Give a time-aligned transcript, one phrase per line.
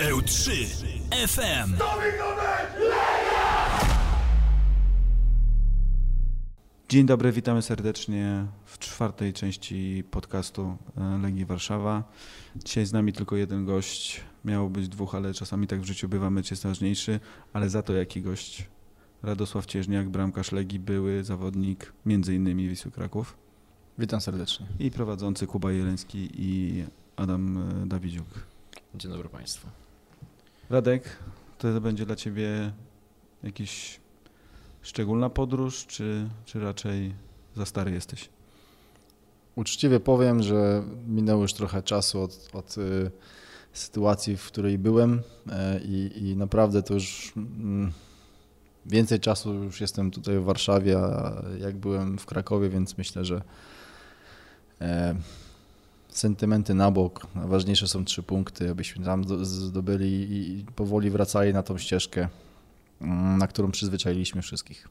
[0.00, 0.50] EU3
[1.26, 1.74] FM.
[6.88, 12.04] Dzień dobry, witamy serdecznie w czwartej części podcastu e, Legii Warszawa.
[12.56, 14.20] Dzisiaj z nami tylko jeden gość.
[14.44, 17.20] Miało być dwóch, ale czasami tak w życiu bywa, mecz jest ważniejszy,
[17.52, 18.68] ale za to jaki gość?
[19.22, 23.36] Radosław Cieżniak, bramkarz Legii, były zawodnik między innymi Wisły Kraków
[23.98, 24.66] Witam serdecznie.
[24.78, 26.84] i prowadzący Kuba Jeleński i
[27.16, 28.26] Adam e, Dawidziuk.
[28.94, 29.68] Dzień dobry Państwu.
[30.70, 31.16] Radek,
[31.58, 32.72] to będzie dla Ciebie
[33.42, 34.00] jakiś
[34.82, 37.14] szczególna podróż, czy, czy raczej
[37.56, 38.28] za stary jesteś?
[39.56, 43.10] Uczciwie powiem, że minęło już trochę czasu od, od y,
[43.72, 45.22] sytuacji, w której byłem
[45.84, 47.92] i, i naprawdę to już mm,
[48.86, 53.42] więcej czasu już jestem tutaj w Warszawie, a jak byłem w Krakowie, więc myślę, że
[54.80, 55.14] e,
[56.10, 57.26] sentymenty na bok.
[57.34, 62.28] Najważniejsze są trzy punkty, abyśmy tam zdo- zdobyli i powoli wracali na tą ścieżkę,
[63.00, 64.88] mm, na którą przyzwyczailiśmy wszystkich.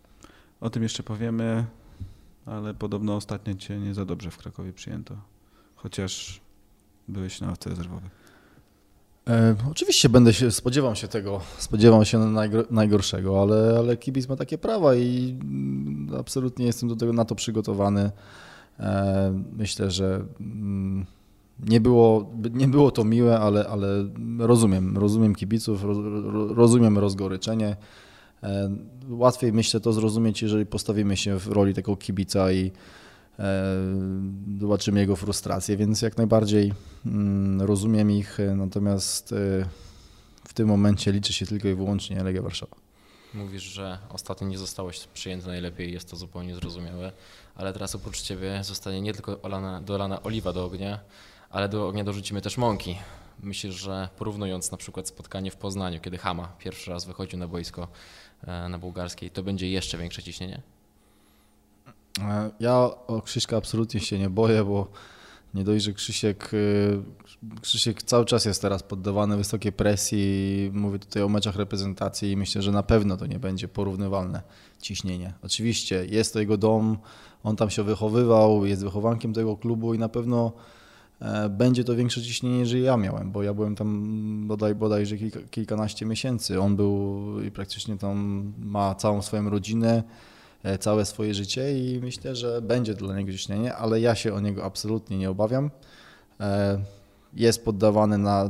[0.62, 1.66] O tym jeszcze powiemy,
[2.45, 5.16] ale podobno ostatnio Cię nie za dobrze w Krakowie przyjęto,
[5.75, 6.42] chociaż
[7.08, 8.09] byłeś na ławce rezerwowej.
[9.30, 14.36] E, oczywiście będę się, spodziewam się tego, spodziewam się najgor- najgorszego, ale, ale kibic ma
[14.36, 18.12] takie prawa i mm, absolutnie jestem do tego na to przygotowany.
[18.80, 21.05] E, myślę, że mm,
[21.59, 23.88] nie było, nie było to miłe, ale, ale
[24.39, 27.75] rozumiem, rozumiem kibiców, roz, ro- rozumiem rozgoryczenie.
[28.44, 28.75] E,
[29.09, 32.72] łatwiej myślę to zrozumieć, jeżeli postawimy się w roli takiego kibica i
[33.39, 33.63] e,
[34.59, 36.73] zobaczymy jego frustrację, więc jak najbardziej
[37.05, 39.35] mm, rozumiem ich, natomiast
[40.47, 42.89] w tym momencie liczy się tylko i wyłącznie Legia Warszawa.
[43.33, 47.11] Mówisz, że ostatnio nie zostałeś przyjęty najlepiej, jest to zupełnie zrozumiałe,
[47.55, 50.99] ale teraz oprócz Ciebie zostanie nie tylko olana, dolana oliwa do ognia,
[51.50, 52.97] ale do ognia dorzucimy też mąki.
[53.44, 57.88] Myślisz, że porównując na przykład spotkanie w Poznaniu, kiedy Hama pierwszy raz wychodził na boisko
[58.47, 60.61] e, na bułgarskiej, to będzie jeszcze większe ciśnienie?
[62.22, 62.75] E, Ja
[63.07, 64.88] o Krzyśka absolutnie się nie boję, bo
[65.54, 70.72] nie dość, że Krzysiek, e, Krzysiek cały czas jest teraz poddawany wysokiej presji.
[70.74, 74.42] Mówię tutaj o meczach reprezentacji i myślę, że na pewno to nie będzie porównywalne
[74.82, 75.34] ciśnienie.
[75.44, 76.98] Oczywiście jest to jego dom,
[77.44, 80.52] on tam się wychowywał, jest wychowankiem tego klubu i na pewno
[81.22, 85.40] e, będzie to większe ciśnienie, niż ja miałem, bo ja byłem tam bodaj, bodajże kilka,
[85.52, 86.62] kilkanaście miesięcy.
[86.62, 90.04] On był i praktycznie tam ma całą swoją rodzinę
[90.80, 94.64] całe swoje życie i myślę, że będzie dla niego ciśnienie, ale ja się o niego
[94.66, 95.72] absolutnie nie obawiam.
[96.40, 96.80] E,
[97.34, 98.50] Jest poddawany na,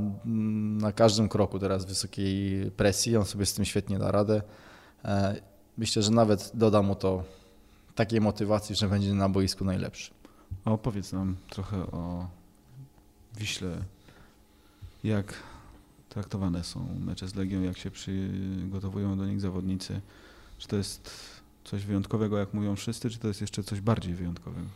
[0.79, 4.41] na każdym kroku teraz wysokiej presji, on sobie z tym świetnie da radę.
[5.05, 5.35] E,
[5.77, 7.23] Myślę, że nawet doda mu to
[7.95, 10.11] takiej motywacji, że będzie na boisku najlepszy.
[10.65, 12.27] A opowiedz nam trochę o
[13.37, 13.77] Wiśle.
[15.03, 15.33] Jak
[16.09, 20.01] traktowane są mecze z Legią, jak się przygotowują do nich zawodnicy?
[20.57, 21.11] Czy to jest
[21.63, 24.67] coś wyjątkowego, jak mówią wszyscy, czy to jest jeszcze coś bardziej wyjątkowego?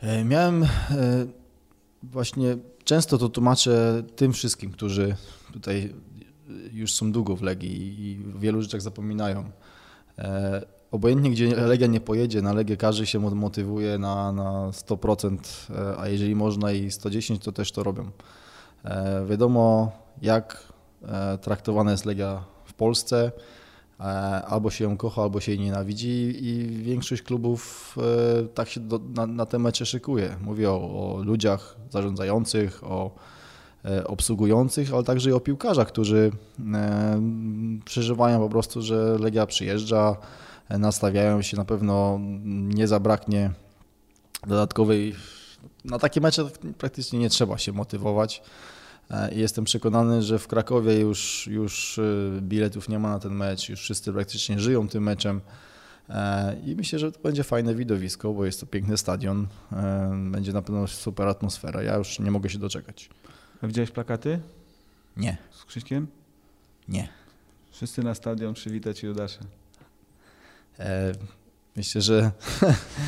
[0.00, 0.68] E, Miałem e,
[2.02, 5.16] właśnie, często to tłumaczę tym wszystkim, którzy
[5.52, 5.94] tutaj
[6.72, 9.50] już są długo w Legii i w wielu rzeczach zapominają.
[10.18, 15.38] E, Obojętnie, gdzie Legia nie pojedzie, na Legię każdy się mo- motywuje na, na 100%,
[15.70, 18.10] e, a jeżeli można i 110, to też to robią.
[19.28, 19.92] Wiadomo,
[20.22, 20.72] jak
[21.40, 23.32] traktowana jest Legia w Polsce.
[24.00, 24.04] E,
[24.46, 27.94] Albo się ją kocha, albo się jej nienawidzi i większość klubów
[28.42, 30.36] e, tak się do, na, na te mecze szykuje.
[30.40, 33.10] Mówię o, o ludziach zarządzających, o
[33.84, 36.30] e, obsługujących, ale także i o piłkarzach, którzy
[37.84, 40.16] przeżywają po prostu, że Legia przyjeżdża,
[40.70, 43.50] nastawiają się, na pewno nie zabraknie
[44.46, 45.14] dodatkowej.
[45.84, 46.44] Na takie mecze
[46.78, 48.42] praktycznie nie trzeba się motywować.
[49.10, 52.02] E, i Jestem przekonany, że w Krakowie już, już e,
[52.40, 55.40] biletów nie ma na ten mecz, już wszyscy praktycznie żyją tym meczem.
[56.08, 59.46] E, I myślę, że to będzie fajne widowisko, bo jest to piękny stadion.
[59.72, 61.82] E, Będzie na pewno super atmosfera.
[61.82, 63.10] Ja już nie mogę się doczekać.
[63.62, 64.40] A widziałeś plakaty
[65.16, 66.06] Nie, z Krzyśkiem?
[66.88, 67.08] nie.
[67.70, 69.40] Wszyscy na stadion przywitać Judasza.
[70.78, 71.12] E,
[71.76, 72.30] Myślę, że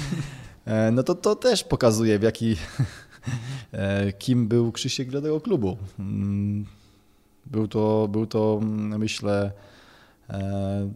[0.92, 2.56] no to, to też pokazuje, w jaki,
[4.18, 5.76] kim był Krzysiek dla tego klubu.
[5.98, 6.66] Mm,
[7.46, 9.52] Był to, był to mm, myślę,
[10.30, 10.90] e,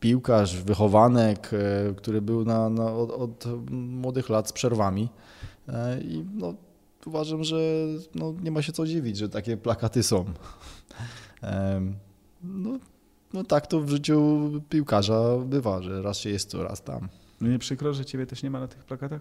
[0.00, 5.08] piłkarz, wychowanek, e, który był na, na, od, od młodych lat z przerwami.
[5.68, 6.54] E, I no,
[7.06, 7.56] uważam, że
[8.14, 10.24] no, nie ma się co dziwić, że takie plakaty są.
[12.44, 12.78] No,
[13.32, 17.08] no tak to w życiu piłkarza bywa, że raz się jest tu, raz tam.
[17.40, 19.20] No nie przykro, że ciebie też nie ma na tych plakatach?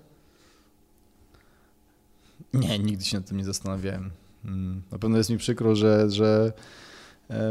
[2.53, 4.11] Nie, nigdy się nad tym nie zastanawiałem.
[4.45, 6.53] Mm, Na pewno jest mi przykro, że, że
[7.29, 7.49] e,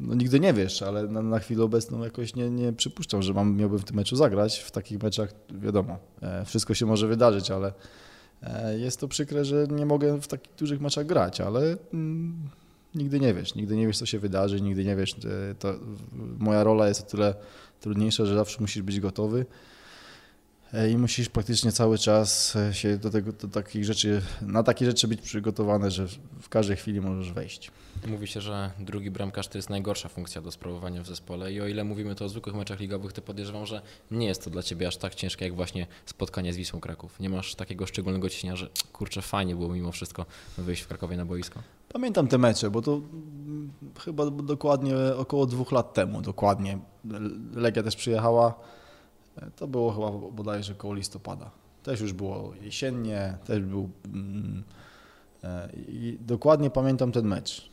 [0.00, 3.56] no nigdy nie wiesz, ale na, na chwilę obecną jakoś nie, nie przypuszczam, że mam,
[3.56, 4.58] miałbym w tym meczu zagrać.
[4.58, 7.72] W takich meczach wiadomo, e, wszystko się może wydarzyć, ale
[8.42, 12.36] e, jest to przykre, że nie mogę w takich dużych meczach grać, ale mm,
[12.94, 15.16] nigdy nie wiesz, nigdy nie wiesz, co się wydarzy, nigdy nie wiesz.
[15.58, 15.74] To,
[16.38, 17.34] moja rola jest o tyle
[17.80, 19.46] trudniejsza, że zawsze musisz być gotowy.
[20.74, 24.86] E, I musisz praktycznie cały czas e, się do tego, do takich rzeczy, na takie
[24.86, 26.06] rzeczy być przygotowany, że
[26.40, 27.70] w każdej chwili możesz wejść.
[28.06, 31.66] Mówi się, że drugi bramkarz to jest najgorsza funkcja do sprawowania w zespole i o
[31.66, 34.88] ile mówimy to o zwykłych meczach ligowych, to podejrzewam, że nie jest to dla Ciebie
[34.88, 37.20] aż tak ciężkie jak właśnie spotkanie z Wisłą Kraków.
[37.20, 40.26] Nie masz takiego szczególnego ciśnienia, że kurczę fajnie było mimo wszystko
[40.58, 41.62] wyjść w Krakowie na boisko.
[41.88, 43.72] Pamiętam te mecze, bo to mm,
[44.04, 46.78] chyba dokładnie około dwóch lat temu, dokładnie.
[47.54, 48.54] Legia też przyjechała,
[49.56, 51.50] to było chyba bodajże koło listopada.
[51.82, 53.90] Też już było jesiennie, też był...
[54.14, 54.64] mm,
[55.44, 57.70] e, I dokładnie pamiętam ten mecz.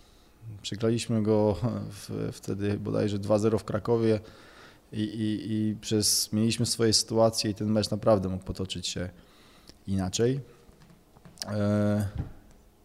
[0.62, 1.56] Przegraliśmy go
[1.90, 4.20] w, wtedy bodajże 2-0 w Krakowie
[4.92, 9.10] i, i, i przez, mieliśmy swoje sytuacje i ten mecz naprawdę mógł potoczyć się
[9.88, 10.40] inaczej.
[11.48, 12.08] E,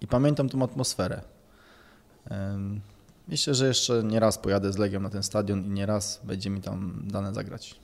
[0.00, 1.22] I pamiętam tą atmosferę.
[3.28, 6.50] Myślę, że jeszcze nie raz pojadę z Legią na ten stadion i nie raz będzie
[6.50, 7.80] mi tam dane zagrać.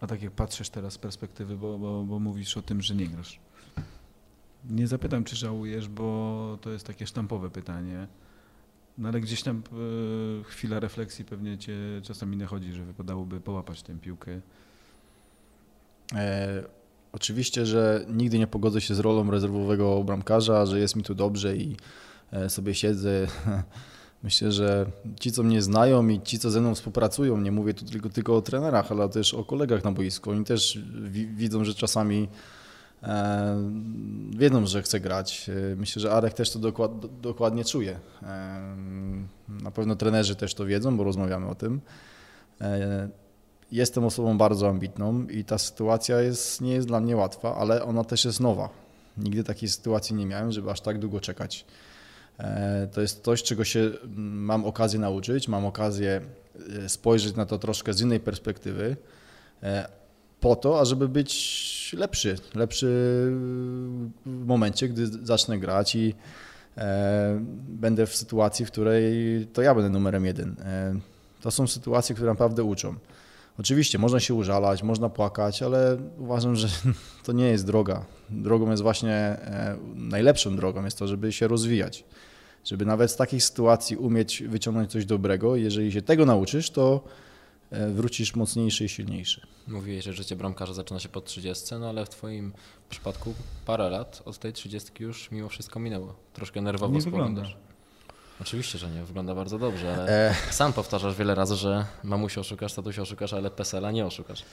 [0.00, 3.06] A tak jak patrzysz teraz z perspektywy, bo, bo, bo mówisz o tym, że nie
[3.06, 3.40] grasz.
[4.70, 8.06] Nie zapytam, czy żałujesz, bo to jest takie sztampowe pytanie.
[8.98, 9.62] No ale gdzieś tam
[10.40, 14.40] e, chwila refleksji pewnie cię czasami nachodzi, że wypadałoby połapać tę piłkę.
[16.14, 16.64] E,
[17.12, 21.56] oczywiście, że nigdy nie pogodzę się z rolą rezerwowego bramkarza, że jest mi tu dobrze
[21.56, 21.76] i
[22.32, 23.26] e, sobie siedzę.
[24.22, 24.86] Myślę, że
[25.20, 28.36] ci, co mnie znają i ci, co ze mną współpracują, nie mówię tu tylko, tylko
[28.36, 32.28] o trenerach, ale też o kolegach na boisku, oni też wi- widzą, że czasami
[33.02, 33.56] e,
[34.30, 35.50] wiedzą, że chcę grać.
[35.72, 37.98] E, Myślę, że Arek też to dokład, do- dokładnie czuje.
[38.22, 38.60] E,
[39.48, 41.80] na pewno trenerzy też to wiedzą, bo rozmawiamy o tym.
[42.60, 43.08] E,
[43.72, 48.04] Jestem osobą bardzo ambitną i ta sytuacja jest, nie jest dla mnie łatwa, ale ona
[48.04, 48.68] też jest nowa.
[49.16, 51.64] Nigdy takiej sytuacji nie miałem, żeby aż tak długo czekać.
[52.38, 56.20] E, To jest coś, czego się mm, mam okazję nauczyć, mam okazję
[56.84, 58.96] e, spojrzeć na to troszkę z innej perspektywy,
[59.62, 59.88] e,
[60.40, 62.36] po to, ażeby być lepszy.
[62.54, 62.86] Lepszy
[64.26, 66.14] w momencie, gdy zacznę grać i
[67.68, 69.12] będę w sytuacji, w której
[69.52, 70.56] to ja będę numerem jeden.
[71.40, 72.94] To są sytuacje, które naprawdę uczą.
[73.58, 76.68] Oczywiście można się użalać, można płakać, ale uważam, że
[77.24, 78.04] to nie jest droga.
[78.30, 82.04] Drogą jest właśnie, e, najlepszą drogą jest to, żeby się rozwijać.
[82.64, 85.56] Żeby nawet z takiej sytuacji umieć wyciągnąć coś dobrego.
[85.56, 87.04] Jeżeli się tego nauczysz, to
[87.70, 89.46] e, wrócisz mocniejszy i silniejszy.
[89.68, 92.52] Mówiłeś, że życie bramkarza zaczyna się po 30, no ale w Twoim
[92.90, 93.34] przypadku
[93.66, 96.14] parę lat od tej 30 już mimo wszystko minęło.
[96.32, 97.56] Troszkę nerwowo Nie spoglądasz.
[98.40, 103.02] Oczywiście, że nie, wygląda bardzo dobrze, E, sam powtarzasz wiele razy, że mamusię oszukasz, tatusia
[103.02, 104.44] oszukasz, ale PESEL-a nie oszukasz.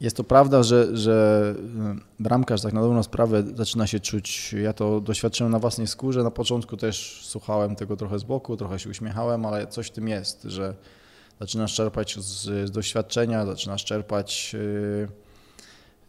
[0.00, 4.52] Jest to prawda, że, że y, bramkarz tak na dobrą sprawę zaczyna się czuć.
[4.52, 6.22] Ja to doświadczyłem na własnej skórze.
[6.22, 10.08] Na początku też słuchałem tego trochę z boku, trochę się uśmiechałem, ale coś w tym
[10.08, 10.74] jest, że
[11.40, 15.08] zaczynasz czerpać z, z doświadczenia, zaczynasz czerpać y,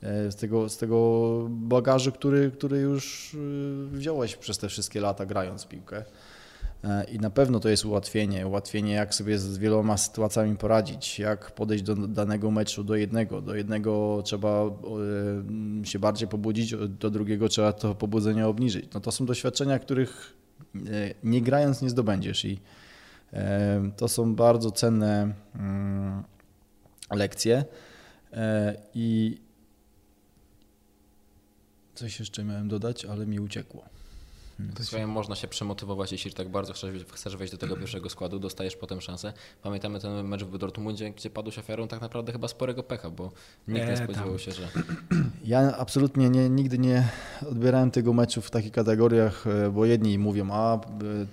[0.04, 3.36] y, z tego, z tego bagażu, który, który już
[3.92, 6.04] wziąłeś przez te wszystkie lata grając piłkę.
[6.88, 8.48] E, I na pewno to jest ułatwienie.
[8.48, 13.42] Ułatwienie, jak sobie z wieloma sytuacjami poradzić, jak podejść do danego meczu do jednego.
[13.42, 14.66] Do jednego trzeba
[15.82, 18.86] e, się bardziej pobudzić, do drugiego trzeba to pobudzenie obniżyć.
[18.94, 20.34] No to są doświadczenia, których
[20.76, 20.80] e,
[21.24, 22.46] nie grając nie zdobędziesz.
[22.46, 22.60] I
[23.98, 26.24] to są bardzo cenne mm,
[27.12, 27.66] lekcje.
[28.94, 29.38] I
[31.96, 33.97] coś jeszcze miałem dodać, ale mi uciekło.
[34.82, 38.76] Słuchaj, można się przemotywować, jeśli tak bardzo chcesz, chcesz wejść do tego pierwszego składu, dostajesz
[38.76, 39.34] potem szansę.
[39.64, 43.32] Pamiętamy ten mecz w Dortmundzie, gdzie padłeś ofiarą tak naprawdę chyba sporego pecha, bo
[43.68, 44.40] nikt nie Nie, spodziewał tam.
[44.40, 44.68] się, że
[45.46, 47.08] Ja absolutnie nie, nigdy nie
[47.52, 50.80] odbierałem tego meczu w takich kategoriach, e, bo jedni mówią, a e,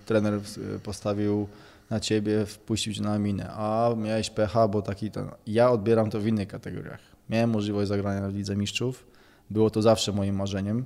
[0.07, 1.49] trener e, postawił
[1.91, 5.29] na ciebie, wpuścił cię na minę, a miałeś pecha, bo taki ten.
[5.47, 7.01] Ja odbieram to w innych kategoriach.
[7.31, 9.07] Miałem możliwość zagrania w Lidze Mistrzów,
[9.51, 10.85] było to zawsze moim marzeniem.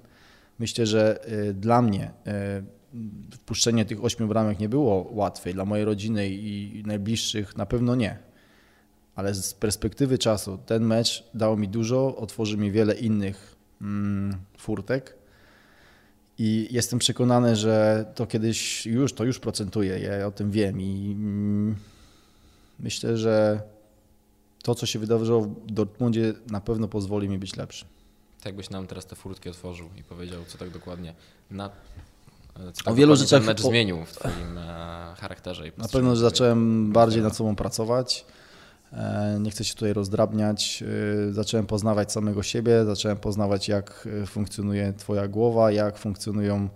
[0.58, 2.62] Myślę, że e, dla mnie e,
[3.32, 8.18] wpuszczenie tych ośmiu bramek nie było łatwe, dla mojej rodziny i najbliższych na pewno nie.
[9.14, 15.18] Ale z perspektywy czasu ten mecz dał mi dużo, otworzy mi wiele innych mm, furtek.
[16.38, 21.12] I jestem przekonany, że to kiedyś już, to już procentuje, ja o tym wiem i
[21.12, 21.76] mm,
[22.78, 23.62] myślę, że
[24.62, 27.84] to, co się wydarzyło w Dortmundzie na pewno pozwoli mi być lepszy.
[28.38, 31.14] Tak jakbyś nam teraz te furtki otworzył i powiedział, co tak dokładnie.
[31.50, 31.70] Na...
[32.72, 35.68] Co O wielu rzeczach mecz po- zmienił w twoim e, charakterze.
[35.68, 38.24] I Na pewno zacząłem bardziej nad sobą pracować.
[38.92, 40.82] E, Nie chcę się tutaj rozdrabniać.
[41.28, 46.68] E, Zacząłem poznawać samego siebie, zacząłem poznawać, jak e, funkcjonuje Twoja głowa, jak funkcjonują,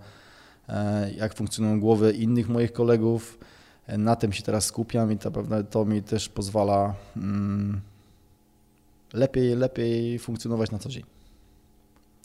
[0.69, 3.37] e, jak funkcjonują głowy innych moich kolegów.
[3.87, 7.81] E, Na tym się teraz skupiam i to, pewne- to mi też pozwala mm,
[9.13, 11.03] lepiej, lepiej funkcjonować na co dzień.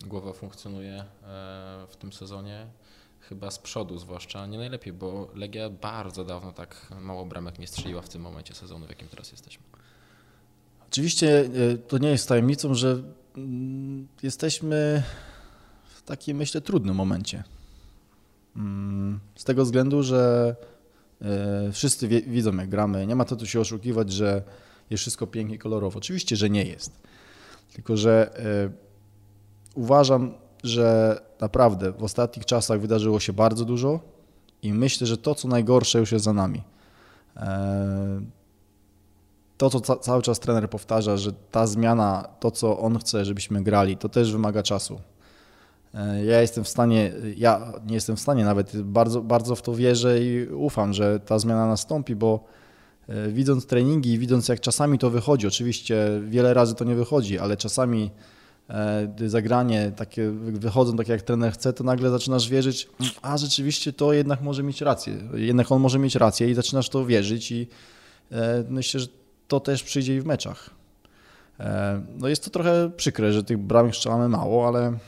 [0.07, 1.05] Głowa funkcjonuje e,
[1.88, 2.67] w tym sezonie
[3.21, 8.02] chyba z przodu zwłaszcza nie najlepiej, bo Legia bardzo dawno tak mało bramek nie strzeliła
[8.02, 9.64] w tym momencie sezonu, w jakim teraz jesteśmy.
[10.88, 13.02] Oczywiście e, to nie jest tajemnicą, że
[13.37, 15.02] mm, jesteśmy
[15.85, 17.45] w takim, myślę, trudnym momencie.
[18.57, 20.57] Mm, Z tego względu, że
[21.23, 23.07] e, wszyscy widzą, jak gramy.
[23.07, 24.43] Nie ma to tu się oszukiwać, że
[24.90, 25.99] jest wszystko pięknie kolorowo.
[25.99, 26.93] Oczywiście, że nie jest.
[27.73, 28.31] Tylko, że
[29.75, 30.35] uważam,
[30.65, 34.01] że naprawdę w ostatnich czasach wydarzyło się bardzo dużo
[34.63, 36.63] i myślę, że to, co najgorsze, już jest za nami.
[37.37, 38.21] E,
[39.59, 43.63] to, co ca- cały czas trener powtarza, że ta zmiana, to co on chce, żebyśmy
[43.63, 45.01] grali, to też wymaga czasu.
[45.95, 49.75] E, Ja jestem w stanie, ja nie jestem w stanie nawet, bardzo, bardzo w to
[49.75, 52.45] wierzę i ufam, że ta zmiana nastąpi, bo
[53.09, 57.39] e, widząc treningi i widząc jak czasami to wychodzi, oczywiście wiele razy to nie wychodzi,
[57.39, 58.11] ale czasami
[59.27, 62.89] zagranie takie wychodzą tak jak trener chce, to nagle zaczynasz wierzyć,
[63.23, 67.07] a rzeczywiście to jednak może mieć rację, jednak on może mieć rację i zaczynasz to
[67.07, 67.69] wierzyć i
[68.33, 69.07] e, myślę, że
[69.49, 70.71] to też przyjdzie i w meczach.
[71.61, 74.99] E, No jest to trochę przykre, że tych bramek strzelamy mało, ale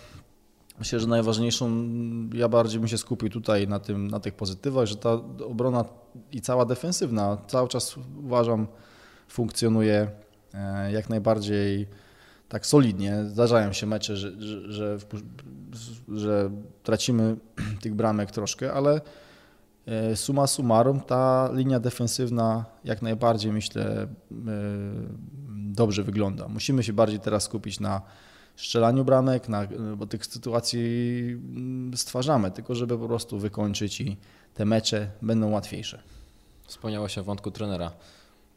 [0.79, 1.89] myślę, że najważniejszą,
[2.35, 5.13] ja bardziej bym się skupił tutaj na, tym, na tych pozytywach, że ta
[5.47, 5.85] obrona
[6.33, 8.67] i cała defensywna cały czas uważam
[9.29, 10.11] funkcjonuje
[10.55, 11.87] e, jak najbardziej
[12.51, 13.25] tak solidnie.
[13.25, 14.99] Zdarzają się mecze, że, że, że,
[16.09, 16.51] że
[16.83, 17.37] tracimy
[17.83, 19.01] tych bramek troszkę, ale
[19.87, 24.07] E, Summa summarum, ta linia defensywna jak najbardziej myślę e,
[25.51, 26.49] dobrze wygląda.
[26.49, 28.03] Musimy się bardziej teraz skupić na
[28.57, 29.67] strzelaniu bramek, na,
[29.97, 30.81] bo tych sytuacji
[31.33, 34.17] mm, stwarzamy, tylko żeby po prostu wykończyć i
[34.55, 36.03] te mecze będą łatwiejsze.
[36.67, 37.93] Wspomniało się o wątku trenera.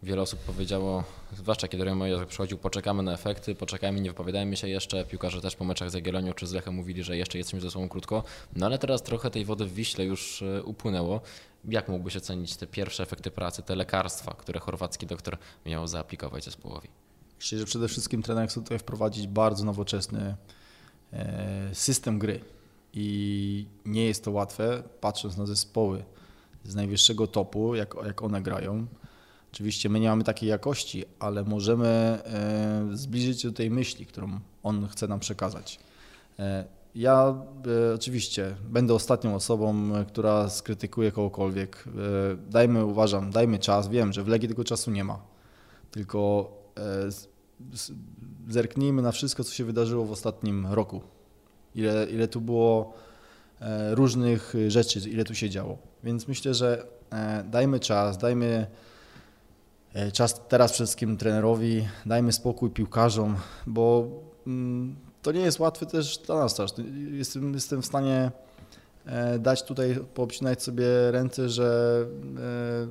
[0.04, 1.04] Wiele osób powiedziało,
[1.38, 5.06] zwłaszcza kiedy Remo Jozef przychodził, poczekamy na efekty, poczekajmy, nie wypowiadajmy się jeszcze.
[5.06, 7.90] Piłkarze też po meczach z Jagiellonią czy z Lechem mówili, że jeszcze jesteśmy ze sobą
[7.90, 8.24] krótko.
[8.56, 11.22] No ale teraz trochę tej wody w Wiśle już e, upłynęło.
[11.66, 16.90] Jak mógłbyś ocenić te pierwsze efekty pracy, te lekarstwa, które chorwacki doktor miał zaaplikować zespołowi?
[17.40, 20.36] Myślę, że przede wszystkim trener chce tutaj wprowadzić bardzo nowoczesny
[21.14, 22.40] e, system gry
[22.94, 26.04] i nie jest to łatwe, patrząc na zespoły
[26.64, 28.88] z najwyższego topu, jak, jak one grają.
[29.54, 34.40] Oczywiście my nie mamy takiej jakości, ale możemy e, zbliżyć się do tej myśli, którą
[34.64, 35.80] on chce nam przekazać.
[36.40, 37.36] E, Ja
[37.92, 41.84] e, oczywiście będę ostatnią osobą, która skrytykuje kogokolwiek.
[42.50, 43.90] Dajmy, uważam, dajmy czas.
[43.90, 45.20] Wiem, że w Legii tego czasu nie ma.
[45.92, 46.52] Tylko
[48.50, 51.02] zerknijmy na wszystko, co się wydarzyło w ostatnim roku.
[51.76, 52.94] Ile, ile tu było
[53.92, 55.78] różnych rzeczy, ile tu się działo.
[56.04, 56.86] Więc myślę, że
[57.52, 58.68] dajmy czas, dajmy
[60.14, 63.36] czas teraz przede wszystkim trenerowi, dajmy spokój piłkarzom,
[63.68, 64.08] bo
[64.48, 66.72] mm, to nie jest łatwe też dla nas też.
[67.12, 68.32] Jestem, jestem w stanie
[69.06, 72.06] e, dać tutaj, poobcinać sobie ręce, że
[72.38, 72.88] e,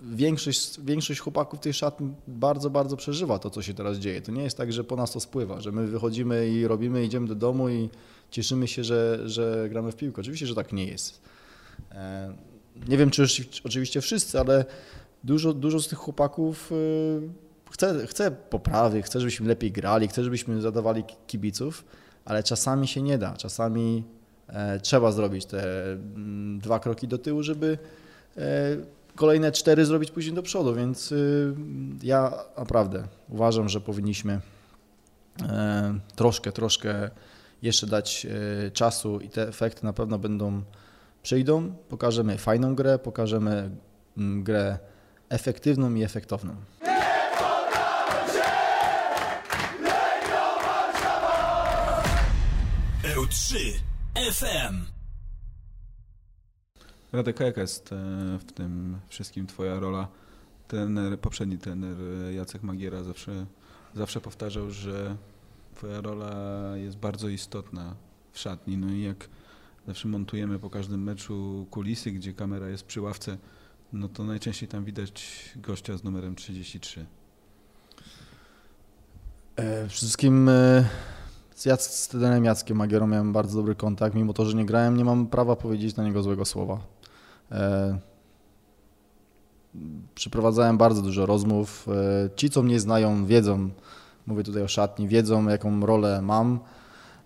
[0.00, 4.22] większość, większość chłopaków tej szatni bardzo, bardzo przeżywa to, co się teraz dzieje.
[4.22, 7.26] To nie jest tak, że po nas to spływa, że my wychodzimy i robimy, idziemy
[7.26, 7.88] do domu i
[8.30, 10.20] cieszymy się, że, że gramy w piłkę.
[10.20, 11.20] Oczywiście, że tak nie jest.
[11.92, 12.34] E,
[12.88, 14.64] Nie wiem, czy oczywiście- oczywiście wszyscy, ale
[15.26, 17.20] dużo, dużo z tych chłopaków y,
[17.70, 21.84] chce, chce poprawy, chce, żebyśmy lepiej grali, chce, żebyśmy zadawali ki- kibiców,
[22.24, 23.36] ale czasami się nie da.
[23.36, 24.04] Czasami
[24.48, 27.78] e, trzeba zrobić te mm, dwa kroki do tyłu, żeby
[28.36, 28.76] e,
[29.14, 31.54] kolejne cztery zrobić później do przodu, więc y,
[32.02, 34.40] ja naprawdę uważam, że powinniśmy
[35.42, 37.10] e, troszkę, troszkę
[37.62, 38.26] jeszcze dać
[38.72, 40.62] czasu i te efekty na pewno będą
[41.22, 41.74] przyjdą.
[41.88, 43.70] Pokażemy fajną grę, pokażemy
[44.16, 44.78] mm, grę
[45.28, 46.56] efektywną i efektowną.
[53.02, 53.56] EU3
[54.32, 54.96] FM.
[57.12, 57.96] Radek, jaka jest e,
[58.38, 60.08] w tym wszystkim twoja rola?
[60.68, 61.96] Trener, poprzedni trener
[62.28, 63.46] e, Jacek Magiera zawsze,
[63.94, 65.16] zawsze powtarzał, że
[65.74, 66.32] twoja rola
[66.76, 67.96] jest bardzo istotna
[68.32, 68.78] w szatni.
[68.78, 69.28] No i jak
[69.86, 73.38] zawsze montujemy po każdym meczu kulisy, gdzie kamera jest przy ławce,
[73.92, 75.24] no to najczęściej tam widać
[75.56, 77.06] gościa z numerem 33.
[79.56, 80.84] E, Przede wszystkim e,
[81.54, 84.14] z, Jac- z trenerem Jackiem Magierą miałem bardzo dobry kontakt.
[84.14, 86.78] Mimo to, że nie grałem, nie mam prawa powiedzieć na niego złego słowa.
[87.52, 87.98] E,
[90.14, 91.88] Przeprowadzałem bardzo dużo rozmów.
[91.88, 93.70] E, Ci, co mnie znają, wiedzą,
[94.26, 96.58] mówię tutaj o szatni, wiedzą, jaką rolę mam.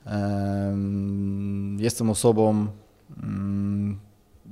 [0.07, 2.67] Em, Jestem osobą,
[3.23, 3.99] mm,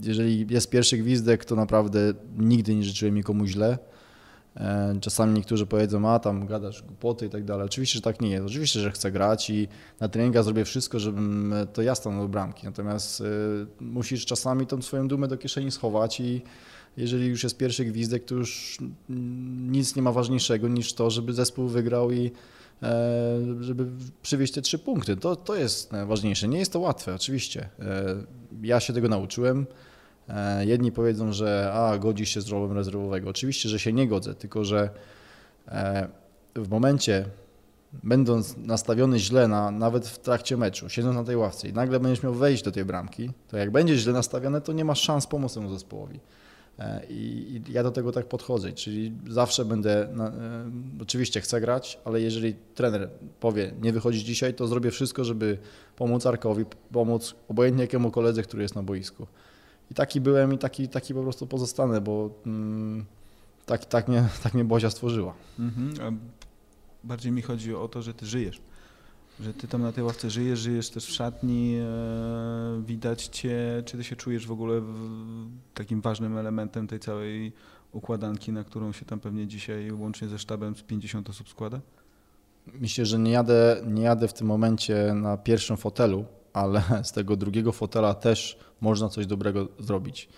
[0.03, 2.01] jeżeli jest pierwszy gwizdek, to naprawdę
[2.39, 3.79] nigdy nie życzyłem nikomu źle.
[4.57, 7.67] E, Czasami niektórzy powiedzą, a tam gadasz głupoty i tak dalej.
[7.67, 8.47] Oczywiście, że tak nie jest.
[8.47, 9.69] Oczywiście, że chcę grać i
[10.01, 12.67] na treningach zrobię wszystko, żebym e, to ja stanął bramki.
[12.67, 13.25] Natomiast e,
[13.81, 16.43] musisz czasami tą swoją dumę do kieszeni schować i
[16.97, 18.79] jeżeli już jest pierwszy gwizdek, to już
[19.69, 22.31] nic nie ma ważniejszego niż to, żeby zespół wygrał i
[23.61, 23.87] żeby
[24.23, 25.17] przywieźć te trzy punkty.
[25.17, 26.49] To, to jest najważniejsze.
[26.49, 27.69] Nie jest to łatwe, oczywiście.
[28.63, 29.67] Ja się tego nauczyłem.
[30.29, 33.31] E, Jedni powiedzą, że a, godzisz się z rolą rezerwowego.
[33.31, 34.91] Oczywiście, że się nie godzę, tylko że
[35.69, 36.09] e,
[36.55, 37.25] w momencie,
[38.03, 42.23] będąc nastawiony źle, na, nawet w trakcie meczu, siedząc na tej ławce i nagle będziesz
[42.23, 45.55] miał wejść do tej bramki, to jak będziesz źle nastawiony, to nie masz szans pomóc
[45.55, 46.21] temu zespołowi.
[46.79, 50.33] E, I, I ja do tego tak podchodzę, czyli zawsze będę, na,
[51.03, 55.59] oczywiście chcę grać, ale jeżeli trener powie, nie wychodzić dzisiaj, to zrobię wszystko, żeby
[55.97, 59.27] pomóc Arkowi, pomóc obojętnie jakiemu koledze, który jest na boisku.
[59.91, 63.05] I taki byłem i taki, taki po prostu pozostanę, bo mm,
[63.67, 65.35] tak, tak, mnie, tak mnie Bozia stworzyła.
[65.59, 65.95] Mhm.
[66.03, 66.13] A
[67.07, 68.61] bardziej mi chodzi o to, że ty żyjesz.
[69.41, 73.83] Że ty tam na tej ławce żyjesz, żyjesz też w szatni, e, widać cię.
[73.87, 74.95] Czy ty się czujesz w ogóle w,
[75.75, 77.53] takim ważnym elementem tej całej
[77.93, 81.81] układanki, na którą się tam pewnie dzisiaj łącznie ze sztabem z 50 osób składa?
[82.67, 86.25] Myślę, że nie jadę, nie jadę w tym momencie na pierwszym fotelu,
[86.59, 90.29] ale z tego drugiego fotela też można coś dobrego zrobić.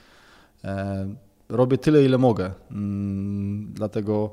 [0.65, 1.15] E,
[1.49, 4.31] Robię tyle, ile mogę, Mm, dlatego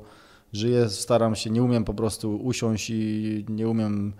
[0.52, 4.12] żyję, staram się, nie umiem po prostu usiąść i nie umiem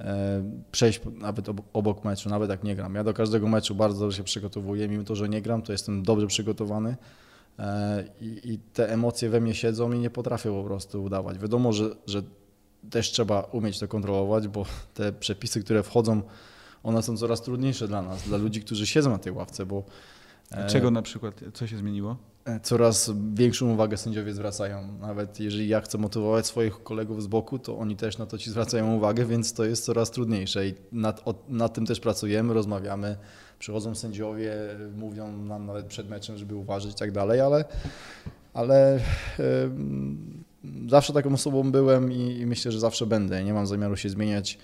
[0.00, 2.94] e, przejść nawet ob- obok meczu, nawet jak nie gram.
[2.94, 6.02] Ja do każdego meczu bardzo dobrze się przygotowuję, mimo to, że nie gram, to jestem
[6.02, 6.96] dobrze przygotowany
[7.58, 11.38] e, i, i te emocje we mnie siedzą i nie potrafię po prostu udawać.
[11.38, 12.22] Wiadomo, że, że
[12.90, 16.22] też trzeba umieć to kontrolować, bo te przepisy, które wchodzą,
[16.82, 19.84] one są coraz trudniejsze dla nas, dla ludzi, którzy siedzą na tej ławce, bo
[20.50, 22.16] e, Czego na przykład, co się zmieniło?
[22.48, 24.98] e, coraz większą uwagę sędziowie zwracają.
[25.00, 28.50] Nawet jeżeli ja chcę motywować swoich kolegów z boku, to oni też na to ci
[28.50, 33.16] zwracają uwagę, więc to jest coraz trudniejsze i nad, nad tym też pracujemy, rozmawiamy.
[33.58, 34.52] Przychodzą sędziowie,
[34.96, 37.64] mówią nam nawet przed meczem, żeby uważać i tak dalej, ale,
[38.54, 39.00] ale
[40.88, 43.44] zawsze taką osobą byłem i, myślę, że zawsze będę.
[43.44, 44.58] Nie mam zamiaru się zmieniać,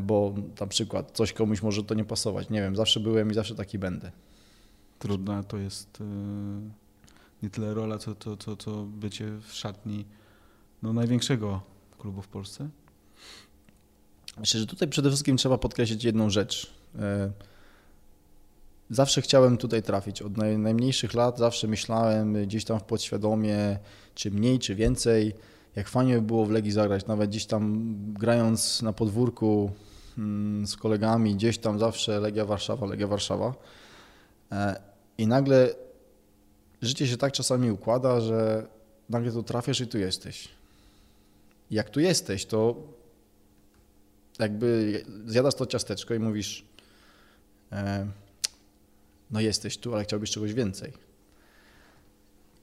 [0.00, 2.50] bo na przykład coś komuś może to nie pasować.
[2.50, 4.12] Nie wiem, zawsze byłem i zawsze taki będę.
[4.98, 6.04] Trudna to jest e,
[7.42, 10.04] nie tyle rola, co, co, co, co bycie w szatni
[10.82, 11.60] no, największego
[11.98, 12.68] klubu w Polsce.
[14.38, 16.74] Myślę, że tutaj przede wszystkim trzeba podkreślić jedną rzecz.
[16.98, 17.30] E,
[18.90, 20.22] Zawsze chciałem tutaj trafić.
[20.22, 23.78] Od naj, najmniejszych lat zawsze myślałem gdzieś tam w podświadomie,
[24.14, 25.34] czy mniej, czy więcej.
[25.76, 29.70] Jak fajnie by było w Legii zagrać, nawet gdzieś tam grając na podwórku
[30.18, 33.54] mm, z kolegami, gdzieś tam zawsze Legia Warszawa, Legia Warszawa.
[34.52, 34.80] E,
[35.18, 35.74] I nagle
[36.82, 38.66] życie się tak czasami układa, że
[39.10, 40.48] nagle tu trafiasz i tu jesteś.
[41.70, 42.76] Jak tu jesteś, to
[44.38, 46.64] jakby zjadasz to ciasteczko i mówisz,
[47.72, 48.06] e,
[49.30, 50.92] no jesteś tu, ale chciałbyś czegoś więcej.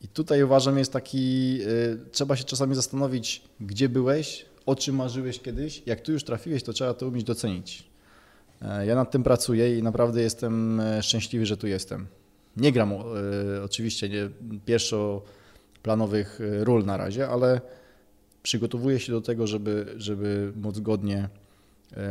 [0.03, 1.67] I tutaj uważam jest taki, e,
[2.11, 5.83] trzeba się czasami zastanowić, gdzie byłeś, o czym marzyłeś kiedyś.
[5.85, 7.91] Jak tu już trafiłeś, to trzeba to umieć docenić.
[8.61, 12.07] E, ja nad tym pracuję i naprawdę jestem e, szczęśliwy, że tu jestem.
[12.57, 12.97] Nie gram e,
[13.63, 14.29] oczywiście nie,
[14.65, 17.61] pierwszoplanowych ról na razie, ale
[18.43, 21.29] przygotowuję się do tego, żeby, żeby móc godnie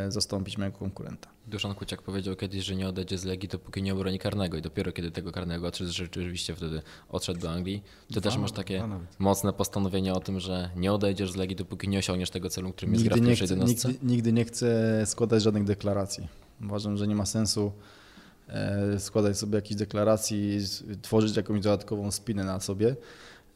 [0.08, 1.28] zastąpić mojego konkurenta.
[1.46, 4.92] Duszan Kuciak powiedział kiedyś, że nie odejdzie z Legii, dopóki nie obroni karnego i dopiero
[4.92, 7.82] kiedy tego karnego odszedł, rzeczywiście wtedy odszedł do Anglii.
[8.14, 11.88] Ty też Dwa- masz takie mocne postanowienie o tym, że nie odejdziesz z Legii, dopóki
[11.88, 14.44] nie osiągniesz tego celu, którym jest gra w Nigdy nie, pierwszej chcę, nigdy, nigdy nie
[14.44, 16.28] chcę składać żadnych deklaracji.
[16.62, 17.72] Uważam, że nie ma sensu
[18.48, 20.58] e, składać sobie jakichś deklaracji,
[21.02, 22.96] tworzyć jakąś dodatkową spinę na sobie.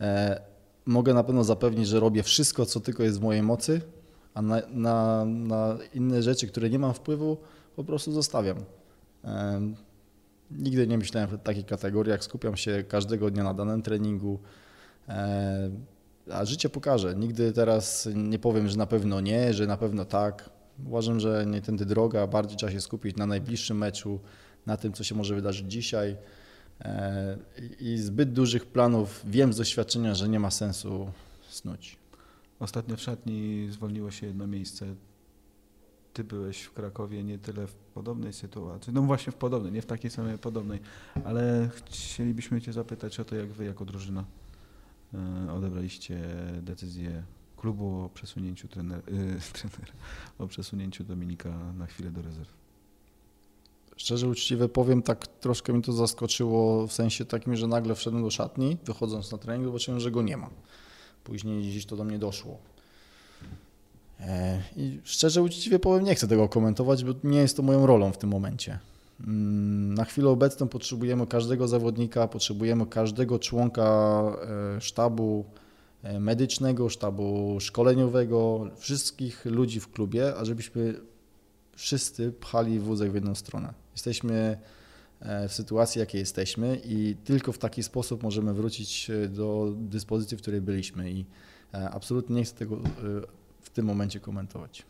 [0.01, 0.40] E,
[0.87, 3.81] mogę na pewno zapewnić, że robię wszystko, co tylko jest w mojej mocy,
[4.35, 7.37] a na, na, na inne rzeczy, które nie mam wpływu,
[7.77, 8.57] po prostu zostawiam.
[10.51, 14.39] Nigdy nie myślałem w takich kategoriach, skupiam się każdego dnia na danym treningu.
[15.09, 15.71] E,
[16.31, 17.15] a życie pokaże.
[17.17, 20.51] Nigdy teraz nie powiem, że na pewno nie, że na pewno tak.
[20.87, 22.27] Uważam, że nie tędy droga.
[22.27, 24.21] Bardziej trzeba się skupić na najbliższym meczu,
[24.67, 26.17] na tym, co się może wydarzyć dzisiaj.
[26.81, 27.37] E,
[27.81, 31.11] i zbyt dużych planów wiem z doświadczenia, że nie ma sensu
[31.49, 31.99] snuć.
[32.61, 34.95] Ostatnio w szatni zwolniło się jedno miejsce.
[36.14, 39.87] Ty byłeś w Krakowie nie tyle w podobnej sytuacji, no właśnie w podobnej, nie w
[39.87, 40.81] takiej samej podobnej,
[41.24, 44.24] ale chcielibyśmy cię zapytać o to, jak wy jako drużyna
[45.14, 46.20] e, odebraliście
[46.62, 47.22] decyzję
[47.57, 49.92] klubu o przesunięciu trener, y, trenera,
[50.38, 52.55] o przesunięciu Dominika na chwilę do rezerw.
[53.96, 58.31] Szczerze uczciwie powiem, tak troszkę mi to zaskoczyło w sensie takim, że nagle wszedłem do
[58.31, 60.50] szatni, wychodząc na trening, zobaczyłem, że go nie ma.
[61.24, 62.74] Później gdzieś to do mnie doszło.
[64.27, 68.13] E, I szczerze uczciwie powiem, nie chcę tego komentować, bo nie jest to moją rolą
[68.13, 68.79] w tym momencie.
[69.21, 74.23] Mm, na chwilę obecną potrzebujemy każdego zawodnika, potrzebujemy każdego członka
[74.77, 75.45] e, sztabu
[76.03, 80.95] e, medycznego, sztabu szkoleniowego, wszystkich ludzi w klubie, ażebyśmy
[81.77, 83.75] wszyscy pchali wózek w jedną stronę.
[83.93, 84.59] Jesteśmy
[85.49, 90.61] w sytuacji, jakiej jesteśmy i tylko w taki sposób możemy wrócić do dyspozycji, w której
[90.61, 91.25] byliśmy i
[91.73, 92.79] absolutnie nie chcę tego
[93.64, 94.83] w tym momencie komentować.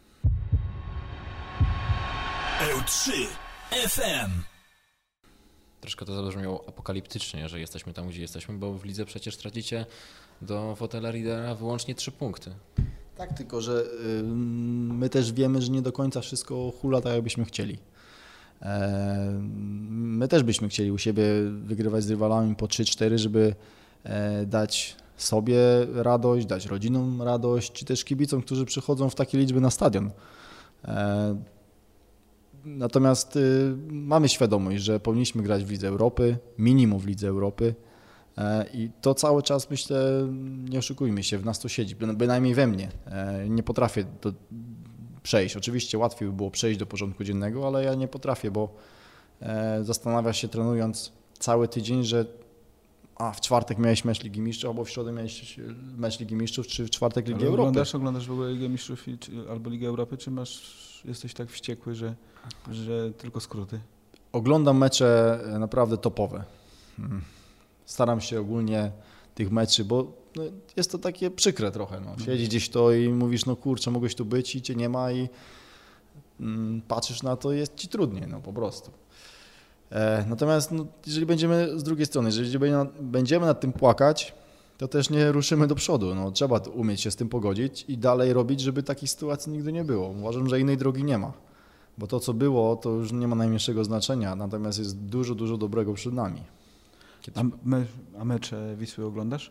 [2.60, 3.10] EU3
[3.88, 4.42] FM
[5.84, 9.86] Troszkę to zabrzmiało apokaliptycznie, że jesteśmy tam, gdzie jesteśmy, bo w lidze przecież tracicie
[10.42, 12.50] do fotela lidera wyłącznie trzy punkty.
[13.16, 13.84] Tak, tylko że
[14.88, 17.78] my też wiemy, że nie do końca wszystko hula tak, jakbyśmy chcieli.
[19.90, 21.24] My też byśmy chcieli u siebie
[21.64, 23.54] wygrywać z rywalami po 3-4, żeby
[24.04, 25.58] e, dać sobie
[25.94, 30.10] radość, dać rodzinom radość, czy też kibicom, którzy przychodzą w takie liczby na stadion.
[30.84, 31.36] E,
[32.64, 37.74] natomiast y, mamy świadomość, że powinniśmy grać w Lidze Europy, minimum w Lidze Europy
[38.38, 40.28] e, i to cały czas myślę,
[40.68, 42.88] nie oszukujmy się, w nas to siedzi, bynajmniej we mnie.
[43.06, 44.04] E, nie potrafię
[45.22, 45.56] przejść.
[45.56, 48.74] Oczywiście łatwiej by było przejść do porządku dziennego, ale ja nie potrafię, bo
[49.82, 52.26] zastanawia się trenując cały tydzień, że
[53.16, 55.60] a w czwartek miałeś mecz Ligi Mistrzów, albo w środę miałeś
[55.96, 57.68] mecz Ligi Mistrzów, czy w czwartek Ligi Ale Europy.
[57.68, 61.94] Oglądasz, oglądasz w ogóle Ligę Mistrzów czy, albo Ligę Europy, czy masz, jesteś tak wściekły,
[61.94, 62.14] że,
[62.70, 63.80] że tylko skróty?
[64.32, 66.44] Oglądam mecze e, naprawdę topowe.
[66.96, 67.22] Hmm.
[67.84, 68.92] Staram się ogólnie
[69.34, 70.42] tych meczy, bo no,
[70.76, 72.00] jest to takie przykre trochę.
[72.00, 72.10] No.
[72.10, 72.26] Mhm.
[72.26, 75.28] Siedzisz gdzieś to i mówisz, no kurczę, mogłeś tu być i cię nie ma i
[76.40, 78.90] mm, patrzysz na to jest ci trudniej, no po prostu.
[79.92, 82.58] E, natomiast no, jeżeli będziemy z drugiej strony, jeżeli
[83.00, 84.34] będziemy nad tym płakać,
[84.78, 86.14] to też nie ruszymy do przodu.
[86.14, 89.84] No, trzeba umieć się z tym pogodzić i dalej robić, żeby takich sytuacji nigdy nie
[89.84, 90.08] było.
[90.08, 91.32] Uważam, że innej drogi nie ma,
[91.98, 95.94] bo to, co było, to już nie ma najmniejszego znaczenia, natomiast jest dużo, dużo dobrego
[95.94, 96.40] przed nami.
[97.34, 97.84] A, me,
[98.18, 99.50] a mecze Wisły oglądasz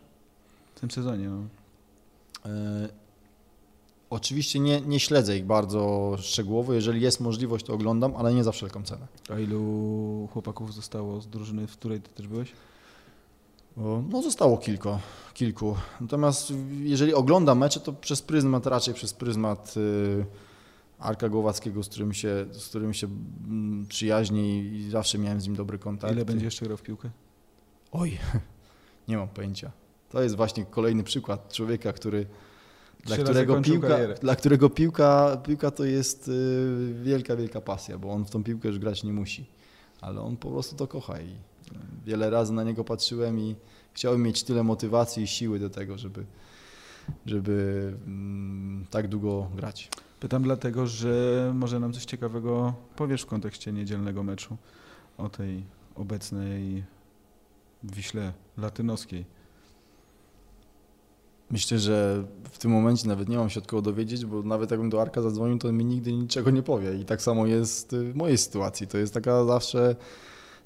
[0.74, 1.28] w tym sezonie?
[1.28, 1.42] No.
[2.50, 3.03] E,
[4.14, 6.72] Oczywiście nie, nie śledzę ich bardzo szczegółowo.
[6.72, 9.06] Jeżeli jest możliwość, to oglądam, ale nie za wszelką cenę.
[9.30, 12.52] A ilu chłopaków zostało z drużyny, w której ty też byłeś?
[14.10, 14.98] No zostało kilku,
[15.34, 15.76] kilku.
[16.00, 20.24] Natomiast jeżeli oglądam mecze, to przez pryzmat, raczej przez pryzmat y,
[20.98, 25.56] Arka Głowackiego, z którym się, z którym się mm, przyjaźni i zawsze miałem z nim
[25.56, 26.14] dobry kontakt.
[26.14, 27.10] Ile będzie jeszcze grał w piłkę?
[27.92, 28.18] Oj,
[29.08, 29.70] nie mam pojęcia.
[30.10, 32.26] To jest właśnie kolejny przykład człowieka, który
[33.04, 38.24] dla którego, piłka, dla którego piłka, piłka to jest y, wielka, wielka pasja, bo on
[38.24, 39.46] w tą piłkę już grać nie musi,
[40.00, 41.28] ale on po prostu to kocha i
[42.06, 43.54] wiele razy na niego patrzyłem i
[43.92, 46.24] chciałem mieć tyle motywacji i siły do tego, żeby,
[47.26, 49.88] żeby mm, tak długo grać.
[50.20, 54.56] Pytam dlatego, że może nam coś ciekawego powiesz w kontekście niedzielnego meczu
[55.18, 55.64] o tej
[55.94, 56.84] obecnej
[57.84, 59.24] Wiśle Latynowskiej.
[61.54, 64.90] Myślę, że w tym momencie nawet nie mam się od kogo dowiedzieć, bo nawet jakbym
[64.90, 66.94] do Arka zadzwonił, to mi nigdy niczego nie powie.
[66.94, 68.86] I tak samo jest w mojej sytuacji.
[68.86, 69.96] To jest taka zawsze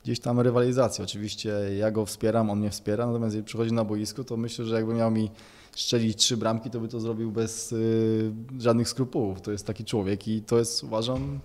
[0.04, 1.04] gdzieś tam rywalizacja.
[1.04, 4.74] Oczywiście ja go wspieram, on mnie wspiera, natomiast jeżeli przychodzi na boisku, to myślę, że
[4.74, 5.30] jakby miał mi
[5.76, 9.40] strzelić trzy bramki, to by to zrobił bez y, żadnych skrupułów.
[9.40, 11.40] To jest taki człowiek i to jest uważam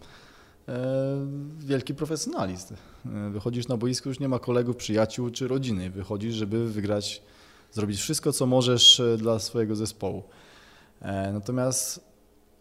[0.67, 1.27] e,
[1.59, 2.73] wielki profesjonalist.
[3.05, 5.89] E, wychodzisz na boisku, już nie ma kolegów, przyjaciół czy rodziny.
[5.89, 7.21] Wychodzisz, żeby wygrać
[7.73, 10.23] zrobić wszystko, co możesz e, dla swojego zespołu.
[11.01, 12.05] E, natomiast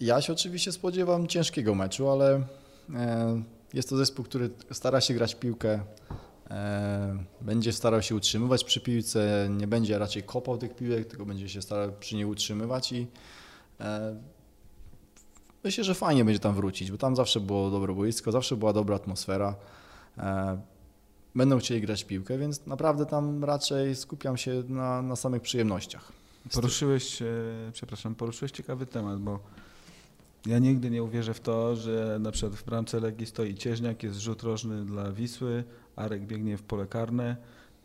[0.01, 2.43] ja się oczywiście spodziewam ciężkiego meczu, ale
[2.95, 3.43] e,
[3.75, 5.81] jest to zespół, który stara się grać piłkę,
[7.41, 11.63] będzie starał się utrzymywać przy piłce, nie będzie raczej kopał tych piłek, tylko będzie się
[11.63, 13.07] starał przy niej utrzymywać i
[15.65, 18.97] myślę, że fajnie będzie tam wrócić, bo tam zawsze było dobre boisko, zawsze była dobra
[18.97, 19.55] atmosfera
[21.35, 26.13] będą chcieli grać piłkę, więc naprawdę tam raczej skupiam się na, na samych przyjemnościach.
[26.53, 27.23] Poruszyłeś,
[27.73, 29.41] przepraszam, poruszyłeś ciekawy temat, bo
[30.47, 34.21] ja nigdy nie uwierzę w to, że na przykład w bramce Legii stoi Cieżniak, jest
[34.21, 35.65] rzut rożny dla Wisły,
[35.97, 37.37] Arek biegnie w pole karne,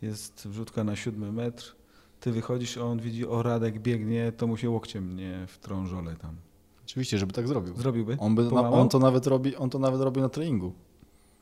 [0.02, 1.76] jest wrzutka na siódmy metr,
[2.20, 6.36] ty wychodzisz, a on widzi, o Radek biegnie, to mu się łokciem nie wtrążole tam.
[6.84, 7.76] Oczywiście, żeby tak zrobił.
[7.76, 8.16] Zrobiłby?
[8.20, 10.72] On, by, on, to nawet robi, on to nawet robi na treningu.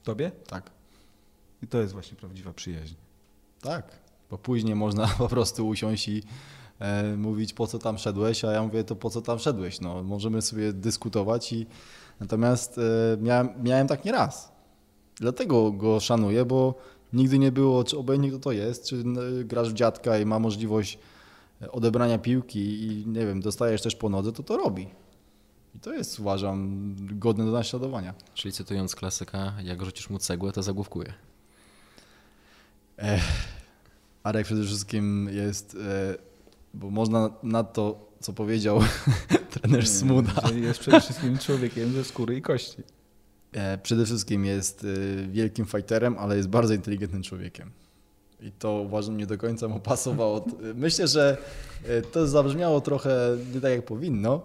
[0.02, 0.32] Tobie?
[0.46, 0.75] Tak.
[1.62, 2.94] I to jest właśnie prawdziwa przyjaźń.
[3.60, 3.98] Tak.
[4.30, 6.22] Bo później można po prostu usiąść i
[6.78, 9.80] e, mówić, po co tam szedłeś, a ja mówię, to po co tam szedłeś.
[9.80, 11.66] No, możemy sobie dyskutować i
[12.20, 12.82] natomiast e,
[13.20, 14.52] miałem, miałem tak nie raz.
[15.16, 16.74] Dlatego go szanuję, bo
[17.12, 19.04] nigdy nie było, czy obojętnie kto to jest, czy
[19.44, 20.98] grasz w dziadka i ma możliwość
[21.62, 24.88] e, odebrania piłki i nie wiem, dostajesz też po nodze, to to robi.
[25.74, 28.14] I to jest, uważam, godne do naśladowania.
[28.34, 31.14] Czyli cytując klasyka, jak rzucisz mu cegłę, to zagłówkuje.
[34.22, 36.14] Arek przede wszystkim jest, e,
[36.74, 38.80] bo można na to, co powiedział
[39.54, 42.82] trener Smuda, Że jest przede wszystkim człowiekiem ze skóry i kości.
[43.52, 47.70] e, przede wszystkim jest e, wielkim fighterem, ale jest bardzo inteligentnym człowiekiem.
[48.40, 50.44] I to uważam nie do końca mu pasowało.
[50.74, 51.36] Myślę, że
[52.12, 54.42] to zabrzmiało trochę nie tak jak powinno,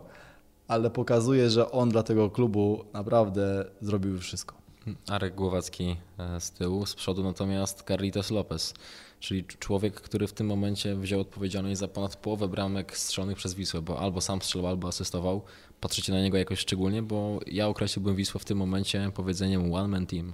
[0.67, 4.60] ale pokazuje, że on dla tego klubu naprawdę zrobił wszystko.
[5.07, 8.73] Arek Głowacki e, z tyłu, z przodu natomiast Carlitos Lopez,
[9.19, 13.81] czyli człowiek, który w tym momencie wziął odpowiedzialność za ponad połowę bramek strzelonych przez Wisłę,
[13.81, 15.41] bo albo sam strzelał, albo asystował.
[15.81, 20.07] Patrzycie na niego jakoś szczególnie, bo ja określiłbym Wisłę w tym momencie powiedzeniem one man
[20.07, 20.33] team.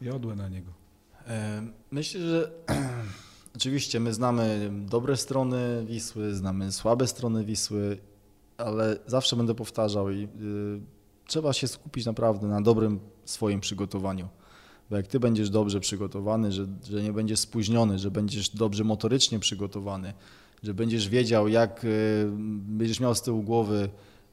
[0.00, 0.72] Jodłę na niego.
[1.26, 2.50] E, Myślę, że
[3.56, 7.98] oczywiście my znamy dobre strony Wisły, znamy słabe strony Wisły,
[8.58, 10.28] ale zawsze będę powtarzał i y,
[11.26, 14.28] trzeba się skupić naprawdę na dobrym swoim przygotowaniu.
[14.90, 19.38] Bo jak ty będziesz dobrze przygotowany, że, że nie będziesz spóźniony, że będziesz dobrze motorycznie
[19.38, 20.14] przygotowany,
[20.62, 23.88] że będziesz wiedział, jak y, będziesz miał z tyłu głowy,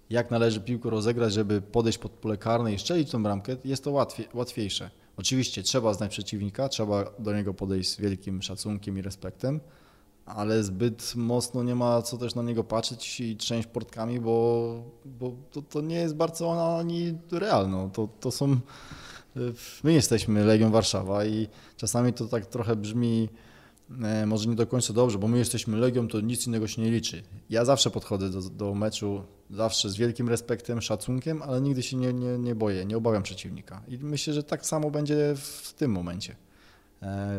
[0.10, 3.92] jak należy piłkę rozegrać, żeby podejść pod pole karne i strzelić tą bramkę, jest to
[3.92, 4.90] łatwiej, łatwiejsze.
[5.18, 9.60] Oczywiście trzeba znać przeciwnika, trzeba do niego podejść z wielkim szacunkiem i respektem,
[10.26, 15.32] ale zbyt mocno nie ma co też na niego patrzeć i trzęść portkami, bo, bo
[15.52, 17.70] to, to nie jest Barcelona ani Real.
[17.70, 17.90] No.
[17.90, 18.58] To, to są,
[19.84, 23.30] my jesteśmy Legią Warszawa i czasami to tak trochę brzmi
[24.04, 26.92] e, może nie do końca dobrze, bo my jesteśmy Legią, to nic innego się nie
[26.92, 27.24] liczy.
[27.50, 32.14] Ja zawsze podchodzę do, do meczu, zawsze z wielkim respektem, szacunkiem, ale nigdy się nie,
[32.14, 33.82] nie, nie boję, nie obawiam przeciwnika.
[33.88, 36.36] I myślę, że tak samo będzie w tym momencie.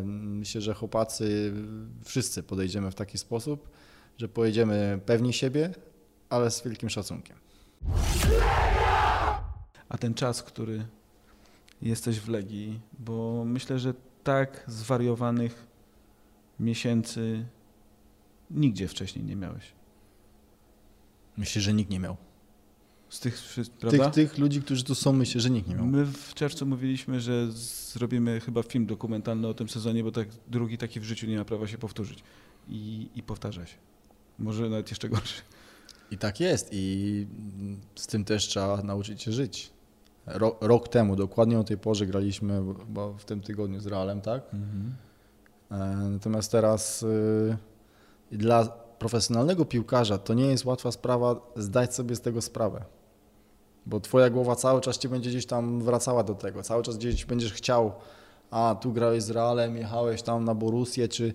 [0.03, 1.53] Myślę, że chłopacy,
[2.03, 3.69] wszyscy podejdziemy w taki sposób,
[4.17, 5.73] że pojedziemy pewni siebie,
[6.29, 7.37] ale z wielkim szacunkiem.
[9.89, 10.85] A ten czas, który
[11.81, 15.67] jesteś w Legii, bo myślę, że tak zwariowanych
[16.59, 17.45] miesięcy
[18.51, 19.71] nigdzie wcześniej nie miałeś.
[21.37, 22.17] Myślę, że nikt nie miał.
[23.09, 23.39] Z tych
[23.79, 24.09] prawda?
[24.09, 25.85] Tych, tych ludzi, którzy tu są, myślę, że nikt nie miał.
[25.85, 30.77] My w czerwcu mówiliśmy, że zrobimy chyba film dokumentalny o tym sezonie, bo tak drugi
[30.77, 32.23] taki w życiu nie ma prawa się powtórzyć.
[32.67, 33.77] I, i powtarza się.
[34.39, 35.41] Może nawet jeszcze gorszy.
[36.11, 37.27] I tak jest i
[37.95, 39.71] z tym też trzeba nauczyć się żyć.
[40.25, 44.43] Ro, rok temu, dokładnie o tej porze graliśmy bo w tym tygodniu z Realem, tak?
[45.71, 45.77] E,
[46.09, 47.57] Natomiast teraz y,
[48.31, 52.85] dla profesjonalnego piłkarza to nie jest łatwa sprawa zdać sobie z tego sprawę.
[53.85, 56.63] Bo twoja głowa cały czas ci będzie gdzieś tam wracała do tego.
[56.63, 57.91] Cały czas gdzieś będziesz chciał,
[58.51, 61.33] a tu grałeś z Realem, jechałeś tam na Borussię, czy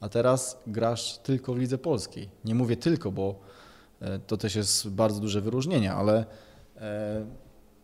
[0.00, 2.28] a teraz grasz tylko w lidze polskiej.
[2.44, 3.34] Nie mówię tylko, bo
[4.00, 6.24] e, to też jest bardzo duże wyróżnienie, ale
[6.76, 7.26] e,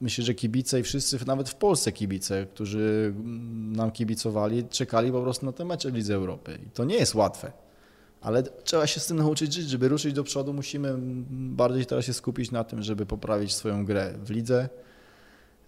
[0.01, 5.23] myślę, że kibice i wszyscy, nawet w Polsce kibice, którzy mm, nam kibicowali, czekali po
[5.23, 6.59] prostu na te mecze w Lidze Europy.
[6.67, 7.53] I to nie jest łatwe.
[8.21, 10.53] Ale trzeba się z tym nauczyć żyć, żeby ruszyć do przodu.
[10.53, 10.95] Musimy
[11.31, 14.69] bardziej teraz się skupić na tym, żeby poprawić swoją grę w lidze,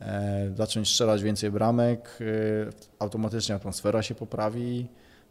[0.01, 2.25] e, zacząć strzelać więcej bramek, e,
[2.99, 4.87] automatycznie atmosfera się poprawi,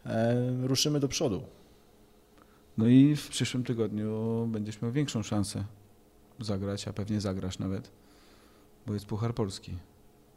[0.06, 1.42] e, ruszymy do przodu.
[2.78, 5.64] No i w przyszłym tygodniu będziesz miał większą szansę
[6.40, 7.90] zagrać, a pewnie zagrasz nawet,
[8.86, 9.72] bo jest Puchar Polski.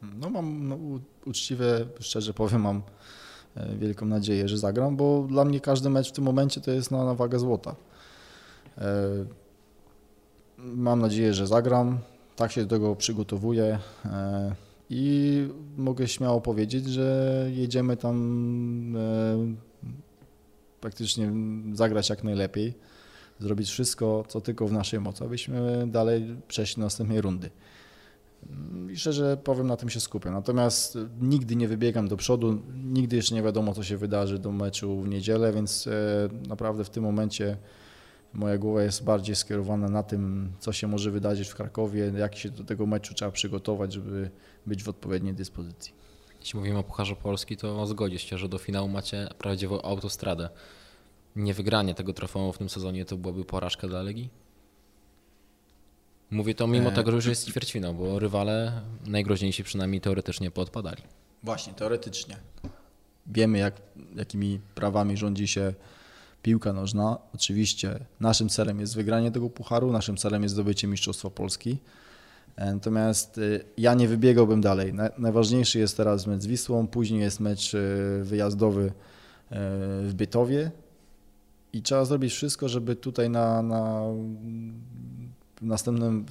[0.02, 1.66] No mam no, u- uczciwie,
[2.00, 2.82] szczerze powiem, mam
[3.78, 7.04] wielką nadzieję, że zagram, bo dla mnie każdy mecz w tym momencie to jest na,
[7.04, 7.76] na wagę złota.
[8.78, 9.24] E,
[10.58, 11.98] Mam nadzieję, że zagram,
[12.36, 14.54] tak się do tego przygotowuję e,
[14.90, 19.54] i mogę śmiało powiedzieć, że jedziemy tam e,
[20.80, 21.32] praktycznie
[21.72, 22.74] zagrać jak najlepiej,
[23.38, 27.50] zrobić wszystko, co tylko w naszej mocy, abyśmy dalej przejść do następnej rundy.
[28.92, 30.30] I szczerze powiem, na tym się skupię.
[30.30, 35.00] Natomiast nigdy nie wybiegam do przodu, nigdy jeszcze nie wiadomo, co się wydarzy do meczu
[35.00, 37.56] w niedzielę, więc e, naprawdę w tym momencie
[38.32, 42.50] moja głowa jest bardziej skierowana na tym, co się może wydarzyć w Krakowie, jak się
[42.50, 44.30] do tego meczu trzeba przygotować, żeby
[44.66, 45.92] być w odpowiedniej dyspozycji.
[46.40, 50.48] Jeśli mówimy o Pucharze Polski, to zgodzisz się, że do finału macie prawdziwą autostradę.
[51.36, 54.43] Niewygranie tego trofeum w tym sezonie to byłaby porażka dla Legii?
[56.30, 58.72] Mówię to mimo E, tego, że jest ćwierćfinał, bo rywale
[59.06, 61.02] najgroźniejsi przynajmniej teoretycznie poodpadali.
[61.42, 62.36] Właśnie, teoretycznie.
[63.26, 63.74] Wiemy, jak,
[64.16, 65.74] jakimi prawami rządzi się
[66.42, 67.18] piłka nożna.
[67.34, 71.78] Oczywiście naszym celem jest wygranie tego pucharu, naszym celem jest zdobycie Mistrzostwa Polski.
[72.56, 74.94] E, Natomiast y, ja nie wybiegałbym dalej.
[74.94, 77.72] Na- Najważniejszy jest teraz mecz z Wisłą, później jest mecz
[78.22, 78.92] wyjazdowy
[80.02, 80.70] w Bytowie
[81.72, 84.00] i trzeba zrobić wszystko, żeby tutaj na, na
[85.64, 86.26] następnym,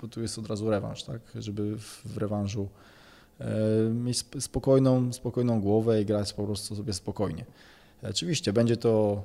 [0.00, 1.20] bo tu jest od razu rewanż, tak?
[1.34, 2.68] Żeby w, rewanżu
[3.40, 3.54] e,
[3.90, 7.44] mieć sp- spokojną, spokojną głowę i grać po prostu sobie spokojnie.
[8.02, 9.22] Oczywiście będzie to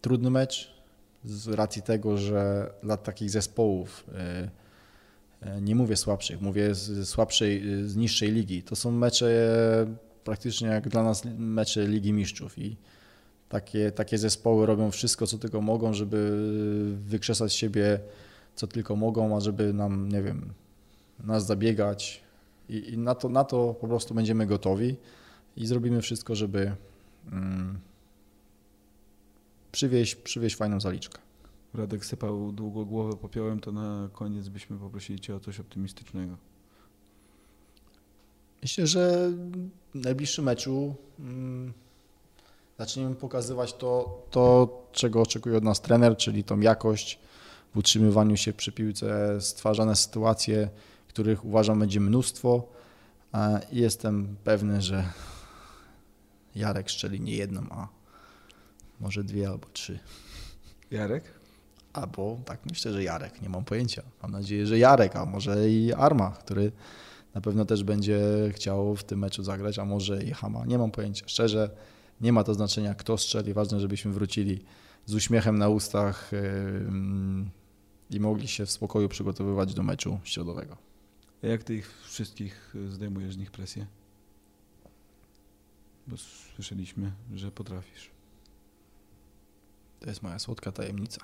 [0.00, 0.74] trudny mecz
[1.24, 4.50] z racji tego, że dla takich zespołów, e,
[5.40, 9.28] e, nie mówię słabszych, mówię z słabszej, z niższej ligi, to są mecze
[10.28, 12.76] praktycznie jak dla nas mecze Ligi Mistrzów i
[13.48, 16.46] takie, takie zespoły robią wszystko, co tylko mogą, żeby
[17.04, 18.00] wykrzesać siebie
[18.58, 20.52] co tylko mogą, a żeby nam, nie wiem,
[21.24, 22.22] nas zabiegać
[22.68, 24.96] i, i na, to, na to po prostu będziemy gotowi
[25.56, 26.74] i zrobimy wszystko, żeby
[27.32, 27.78] mm,
[29.72, 31.18] przywieźć, przywieźć fajną zaliczkę.
[31.74, 36.36] Radek sypał długo głowę popiołem, to na koniec byśmy poprosili Cię o coś optymistycznego.
[38.62, 39.30] Myślę, że
[39.94, 41.72] w najbliższym meczu mm,
[42.78, 47.18] zaczniemy pokazywać to, to, czego oczekuje od nas trener, czyli tą jakość
[47.74, 50.68] w utrzymywaniu się przy piłce, stwarzane sytuacje,
[51.08, 52.68] których uważam będzie mnóstwo
[53.72, 55.04] i jestem pewny, że
[56.54, 57.88] Jarek strzeli nie jedną, a
[59.00, 59.98] może dwie albo trzy.
[60.90, 61.24] Jarek?
[61.92, 64.02] Albo tak myślę, że Jarek, nie mam pojęcia.
[64.22, 66.72] Mam nadzieję, że Jarek, a może i Arma, który
[67.34, 68.20] na pewno też będzie
[68.52, 70.64] chciał w tym meczu zagrać, a może i Hama.
[70.66, 71.24] Nie mam pojęcia.
[71.28, 71.70] Szczerze,
[72.20, 73.52] nie ma to znaczenia, kto strzeli.
[73.52, 74.64] Ważne, żebyśmy wrócili
[75.06, 76.30] z uśmiechem na ustach
[78.10, 80.76] i mogli się w spokoju przygotowywać do meczu środowego.
[81.42, 83.86] A jak Ty ich wszystkich y, zdejmujesz z nich presję?
[86.06, 86.16] Bo
[86.54, 88.10] słyszeliśmy, że potrafisz.
[90.00, 91.20] To jest moja słodka tajemnica.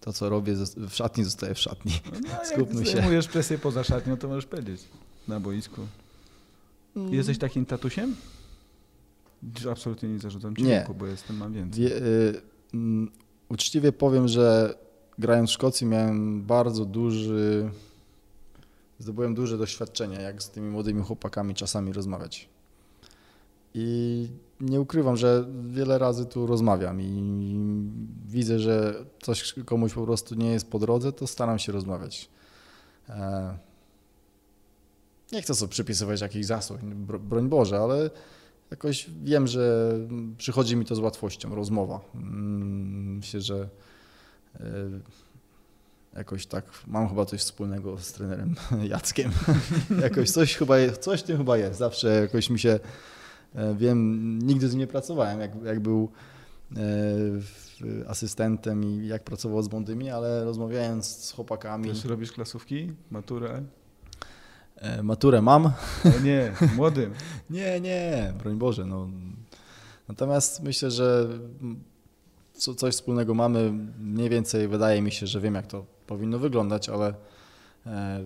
[0.00, 1.92] To, co robię w szatni, zostaje w szatni.
[2.22, 2.90] No, jak Skupmy się.
[2.90, 4.80] zdejmujesz presję poza szatnią, to możesz powiedzieć.
[5.28, 5.80] Na boisku.
[6.96, 7.14] Mm.
[7.14, 8.16] Jesteś takim tatusiem?
[9.70, 10.68] Absolutnie nie zarzucam Ci Nie.
[10.80, 11.84] wieku, bo jestem, mam więcej.
[11.84, 12.40] Wie, y,
[12.74, 13.10] mm,
[13.48, 14.74] uczciwie powiem, że
[15.18, 17.70] grając w Szkocji miałem bardzo duży,
[18.98, 22.48] zdobyłem duże doświadczenie, jak z tymi młodymi chłopakami czasami rozmawiać.
[23.74, 24.28] I
[24.60, 27.22] nie ukrywam, że wiele razy tu rozmawiam i
[28.26, 32.28] widzę, że coś komuś po prostu nie jest po drodze, to staram się rozmawiać.
[33.08, 33.58] E,
[35.32, 38.10] Nie chcę sobie przypisywać jakichś zasług, bro- broń Boże, ale
[38.70, 39.92] jakoś wiem, że
[40.38, 42.00] przychodzi mi to z łatwością, rozmowa.
[42.14, 43.68] Mm, Myślę, że
[46.16, 48.54] jakoś tak mam chyba coś wspólnego z trenerem
[48.90, 49.30] Jackiem.
[50.02, 51.78] jakoś coś chyba coś tym chyba jest.
[51.78, 52.80] Zawsze jakoś mi się
[53.54, 56.10] e, wiem, nigdy z nim nie pracowałem, jak, jak był
[56.76, 56.80] e,
[58.08, 63.62] asystentem i jak pracował z młodymi, ale rozmawiając z chłopakami, Też robisz klasówki, maturę?
[64.76, 65.72] e, maturę mam,
[66.24, 67.12] nie, młodym.
[67.50, 68.84] Nie, nie, broń Boże.
[68.84, 69.08] No.
[70.08, 71.28] Natomiast myślę, że
[72.54, 73.72] co, coś wspólnego mamy.
[73.98, 77.14] Mniej więcej wydaje mi się, że wiem, jak to powinno wyglądać, ale
[77.86, 78.24] e,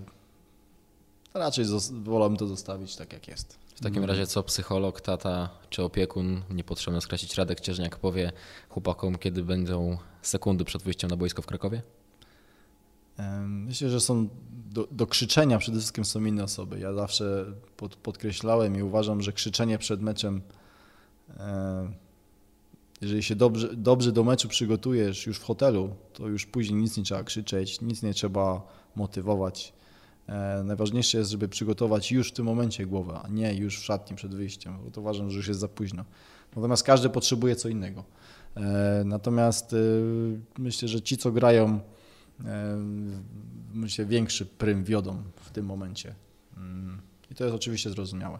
[1.34, 1.64] raczej
[2.02, 3.58] wolałbym to zostawić tak, jak jest.
[3.74, 8.32] W takim razie co psycholog, tata czy opiekun, niepotrzebne skreślić Radek Cieżniak powie
[8.68, 11.82] chłopakom, kiedy będą sekundy przed wyjściem na boisko w Krakowie?
[13.18, 16.78] E, Myślę, że są do, do krzyczenia przede wszystkim są inne osoby.
[16.78, 20.42] Ja zawsze pod, podkreślałem i uważam, że krzyczenie przed meczem,
[21.36, 21.92] e,
[23.00, 27.02] jeżeli się dobrze, dobrze do meczu przygotujesz już w hotelu, to już później nic nie
[27.02, 28.62] trzeba krzyczeć, nic nie trzeba
[28.96, 29.72] motywować.
[30.26, 34.16] E, Najważniejsze jest, żeby przygotować już w tym momencie głowę, a nie już w szatni
[34.16, 36.04] przed wyjściem, bo to uważam, że już jest za późno.
[36.56, 38.04] Natomiast każdy potrzebuje co innego.
[38.56, 41.80] E, Natomiast y, myślę, że ci, co grają
[42.44, 42.76] e,
[43.74, 46.14] myślę, większy prym wiodą w tym momencie.
[46.56, 47.00] Mm.
[47.30, 48.38] I to jest oczywiście zrozumiałe.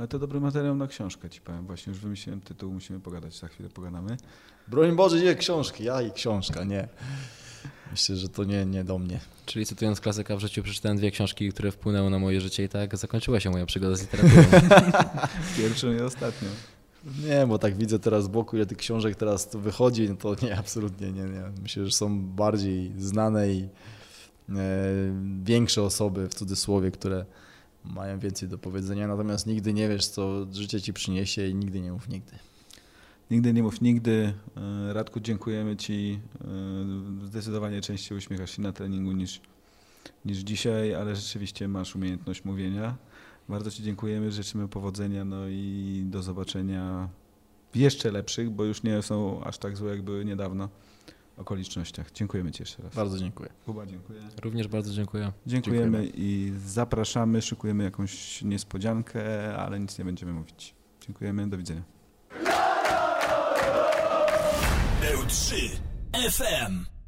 [0.00, 1.66] Ale to dobry materiał na książkę Ci powiem.
[1.66, 4.16] Właśnie już wymyśliłem tytuł, musimy pogadać, za chwilę pogadamy.
[4.68, 6.88] Broń Boże, nie książki, ja i książka, nie.
[7.90, 9.20] Myślę, że to nie, nie do mnie.
[9.46, 12.96] Czyli cytując klasyka w życiu, przeczytałem dwie książki, które wpłynęły na moje życie i tak
[12.96, 14.42] zakończyła się moja przygoda z literaturą.
[15.56, 16.48] Pierwszą i ostatnią.
[17.24, 20.36] Nie, bo tak widzę teraz z boku, ile tych książek teraz tu wychodzi, no to
[20.42, 21.42] nie, absolutnie nie, nie.
[21.62, 24.54] Myślę, że są bardziej znane i e,
[25.42, 27.24] większe osoby, w cudzysłowie, które
[27.84, 31.92] mają więcej do powiedzenia, natomiast nigdy nie wiesz, co życie ci przyniesie i nigdy nie
[31.92, 32.32] mów nigdy.
[33.30, 34.34] Nigdy nie mów nigdy.
[34.56, 36.20] E, Radku, dziękujemy Ci.
[37.22, 39.40] E, Zdecydowanie częściej uśmiechasz się na treningu niż
[40.24, 42.96] niż dzisiaj, ale rzeczywiście masz umiejętność mówienia.
[43.48, 47.08] Bardzo Ci dziękujemy, życzymy powodzenia, no i do zobaczenia
[47.74, 50.68] jeszcze lepszych, bo już nie są aż tak złe, jak były niedawno
[51.40, 52.12] okolicznościach.
[52.12, 52.94] Dziękujemy Ci jeszcze raz.
[52.94, 53.48] Bardzo dziękuję.
[53.66, 54.20] Kuba, dziękuję.
[54.42, 55.32] Również bardzo dziękuję.
[55.46, 56.12] Dziękujemy Dziękujemy.
[56.14, 60.74] i zapraszamy, szykujemy jakąś niespodziankę, ale nic nie będziemy mówić.
[61.06, 61.82] Dziękujemy, do widzenia.
[65.02, 65.54] L3
[66.30, 66.99] FM.